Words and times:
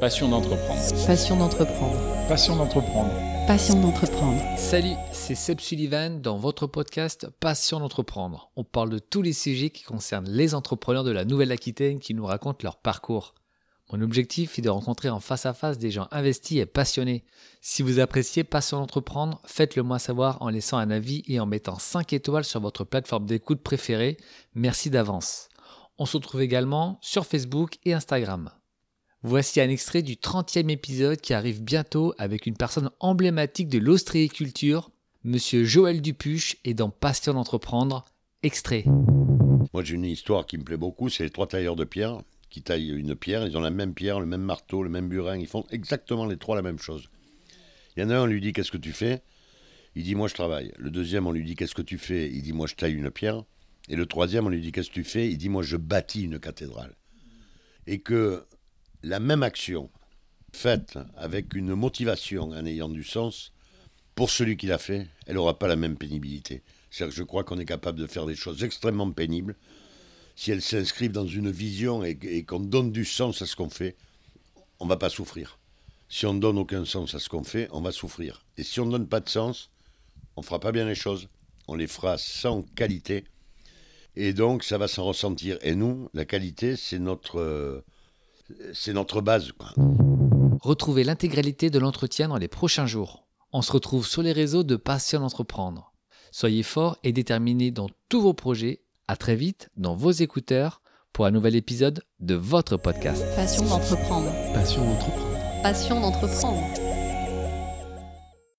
Passion 0.00 0.28
d'entreprendre. 0.28 1.06
Passion 1.06 1.36
d'entreprendre. 1.38 2.28
Passion 2.28 2.56
d'entreprendre. 2.56 3.10
Passion 3.46 3.80
d'entreprendre. 3.80 4.42
Salut, 4.58 4.92
c'est 5.10 5.34
Seb 5.34 5.58
Sullivan 5.58 6.20
dans 6.20 6.36
votre 6.36 6.66
podcast 6.66 7.28
Passion 7.40 7.80
d'entreprendre. 7.80 8.50
On 8.56 8.64
parle 8.64 8.90
de 8.90 8.98
tous 8.98 9.22
les 9.22 9.32
sujets 9.32 9.70
qui 9.70 9.84
concernent 9.84 10.28
les 10.28 10.54
entrepreneurs 10.54 11.02
de 11.02 11.12
la 11.12 11.24
Nouvelle-Aquitaine 11.24 11.98
qui 11.98 12.12
nous 12.12 12.26
racontent 12.26 12.58
leur 12.62 12.76
parcours. 12.76 13.34
Mon 13.90 14.02
objectif 14.02 14.58
est 14.58 14.62
de 14.62 14.68
rencontrer 14.68 15.08
en 15.08 15.18
face 15.18 15.46
à 15.46 15.54
face 15.54 15.78
des 15.78 15.90
gens 15.90 16.08
investis 16.10 16.58
et 16.58 16.66
passionnés. 16.66 17.24
Si 17.62 17.80
vous 17.82 17.98
appréciez 17.98 18.44
Passion 18.44 18.80
d'entreprendre, 18.80 19.40
faites-le 19.46 19.82
moi 19.82 19.98
savoir 19.98 20.42
en 20.42 20.50
laissant 20.50 20.76
un 20.76 20.90
avis 20.90 21.22
et 21.26 21.40
en 21.40 21.46
mettant 21.46 21.78
5 21.78 22.12
étoiles 22.12 22.44
sur 22.44 22.60
votre 22.60 22.84
plateforme 22.84 23.24
d'écoute 23.24 23.62
préférée. 23.62 24.18
Merci 24.54 24.90
d'avance. 24.90 25.48
On 25.96 26.04
se 26.04 26.18
retrouve 26.18 26.42
également 26.42 26.98
sur 27.00 27.24
Facebook 27.24 27.78
et 27.86 27.94
Instagram. 27.94 28.50
Voici 29.22 29.60
un 29.60 29.70
extrait 29.70 30.02
du 30.02 30.14
30e 30.14 30.68
épisode 30.70 31.20
qui 31.20 31.32
arrive 31.32 31.62
bientôt 31.62 32.14
avec 32.18 32.46
une 32.46 32.56
personne 32.56 32.90
emblématique 33.00 33.68
de 33.68 33.78
l'ostréiculture, 33.78 34.90
Monsieur 35.24 35.64
Joël 35.64 36.02
Dupuche, 36.02 36.56
et 36.64 36.74
dans 36.74 36.90
Passion 36.90 37.32
d'entreprendre, 37.32 38.04
extrait. 38.42 38.84
Moi, 39.72 39.82
j'ai 39.82 39.94
une 39.94 40.04
histoire 40.04 40.46
qui 40.46 40.58
me 40.58 40.64
plaît 40.64 40.76
beaucoup, 40.76 41.08
c'est 41.08 41.24
les 41.24 41.30
trois 41.30 41.46
tailleurs 41.46 41.76
de 41.76 41.84
pierre 41.84 42.20
qui 42.50 42.62
taillent 42.62 42.90
une 42.90 43.16
pierre. 43.16 43.46
Ils 43.46 43.56
ont 43.56 43.60
la 43.60 43.70
même 43.70 43.94
pierre, 43.94 44.20
le 44.20 44.26
même 44.26 44.42
marteau, 44.42 44.82
le 44.82 44.90
même 44.90 45.08
burin. 45.08 45.36
Ils 45.36 45.48
font 45.48 45.64
exactement 45.70 46.26
les 46.26 46.36
trois 46.36 46.54
la 46.54 46.62
même 46.62 46.78
chose. 46.78 47.08
Il 47.96 48.02
y 48.02 48.06
en 48.06 48.10
a 48.10 48.16
un, 48.16 48.22
on 48.22 48.26
lui 48.26 48.40
dit 48.40 48.52
Qu'est-ce 48.52 48.70
que 48.70 48.76
tu 48.76 48.92
fais? 48.92 49.22
Il 49.94 50.04
dit 50.04 50.14
Moi, 50.14 50.28
je 50.28 50.34
travaille. 50.34 50.72
Le 50.78 50.90
deuxième, 50.90 51.26
on 51.26 51.32
lui 51.32 51.42
dit 51.42 51.56
Qu'est-ce 51.56 51.74
que 51.74 51.82
tu 51.82 51.98
fais? 51.98 52.30
Il 52.30 52.42
dit 52.42 52.52
Moi, 52.52 52.66
je 52.66 52.74
taille 52.74 52.94
une 52.94 53.10
pierre. 53.10 53.42
Et 53.88 53.96
le 53.96 54.06
troisième, 54.06 54.46
on 54.46 54.50
lui 54.50 54.60
dit 54.60 54.72
Qu'est-ce 54.72 54.90
que 54.90 54.94
tu 54.94 55.04
fais? 55.04 55.28
Il 55.28 55.38
dit 55.38 55.48
Moi, 55.48 55.62
je 55.62 55.76
bâtis 55.76 56.22
une 56.22 56.38
cathédrale. 56.38 56.94
Et 57.86 57.98
que 57.98 58.44
la 59.06 59.20
même 59.20 59.44
action, 59.44 59.88
faite 60.52 60.98
avec 61.16 61.54
une 61.54 61.74
motivation 61.76 62.50
en 62.50 62.66
ayant 62.66 62.88
du 62.88 63.04
sens, 63.04 63.52
pour 64.16 64.30
celui 64.30 64.56
qui 64.56 64.66
l'a 64.66 64.78
fait, 64.78 65.06
elle 65.26 65.36
n'aura 65.36 65.60
pas 65.60 65.68
la 65.68 65.76
même 65.76 65.96
pénibilité. 65.96 66.62
C'est-à-dire 66.90 67.14
que 67.14 67.18
je 67.18 67.22
crois 67.22 67.44
qu'on 67.44 67.60
est 67.60 67.66
capable 67.66 68.00
de 68.00 68.06
faire 68.08 68.26
des 68.26 68.34
choses 68.34 68.64
extrêmement 68.64 69.10
pénibles 69.12 69.54
si 70.34 70.50
elles 70.50 70.62
s'inscrivent 70.62 71.12
dans 71.12 71.26
une 71.26 71.50
vision 71.50 72.02
et, 72.02 72.44
qu'on 72.44 72.58
donne 72.58 72.90
du 72.90 73.04
sens 73.04 73.40
à 73.42 73.46
ce 73.46 73.54
qu'on 73.54 73.70
fait, 73.70 73.96
on 74.80 74.86
va 74.86 74.96
pas 74.96 75.08
souffrir. 75.08 75.60
Si 76.08 76.26
on 76.26 76.34
donne 76.34 76.58
aucun 76.58 76.84
sens 76.84 77.14
à 77.14 77.20
ce 77.20 77.28
qu'on 77.28 77.44
fait, 77.44 77.68
on 77.70 77.80
va 77.80 77.92
souffrir. 77.92 78.44
Et 78.58 78.64
si 78.64 78.80
on 78.80 78.86
ne 78.86 78.90
donne 78.90 79.08
pas 79.08 79.20
de 79.20 79.28
sens, 79.28 79.70
on 80.34 80.42
fera 80.42 80.58
pas 80.58 80.72
bien 80.72 80.84
les 80.84 80.94
choses. 80.96 81.28
On 81.68 81.74
les 81.76 81.86
fera 81.86 82.18
sans 82.18 82.62
qualité. 82.62 83.24
Et 84.16 84.32
donc, 84.32 84.64
ça 84.64 84.78
va 84.78 84.88
s'en 84.88 85.04
ressentir. 85.04 85.58
Et 85.62 85.74
nous, 85.74 86.10
la 86.12 86.24
qualité, 86.24 86.76
c'est 86.76 86.98
notre, 86.98 87.40
euh, 87.40 87.82
c'est 88.72 88.92
notre 88.92 89.20
base. 89.20 89.52
quoi. 89.52 89.70
Retrouvez 90.60 91.04
l'intégralité 91.04 91.70
de 91.70 91.78
l'entretien 91.78 92.28
dans 92.28 92.38
les 92.38 92.48
prochains 92.48 92.86
jours. 92.86 93.26
On 93.52 93.62
se 93.62 93.72
retrouve 93.72 94.06
sur 94.06 94.22
les 94.22 94.32
réseaux 94.32 94.64
de 94.64 94.76
Passion 94.76 95.20
d'entreprendre. 95.20 95.92
Soyez 96.32 96.62
forts 96.62 96.98
et 97.04 97.12
déterminés 97.12 97.70
dans 97.70 97.88
tous 98.08 98.20
vos 98.20 98.34
projets. 98.34 98.82
À 99.08 99.16
très 99.16 99.36
vite 99.36 99.70
dans 99.76 99.94
vos 99.94 100.10
écouteurs 100.10 100.82
pour 101.12 101.26
un 101.26 101.30
nouvel 101.30 101.54
épisode 101.54 102.02
de 102.20 102.34
votre 102.34 102.76
podcast. 102.76 103.24
Passion 103.36 103.64
d'entreprendre. 103.64 104.30
Passion 104.52 104.84
d'entreprendre. 104.84 105.62
Passion 105.62 106.00
d'entreprendre. 106.00 106.95